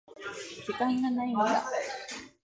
[0.65, 1.63] 時間がないんだ。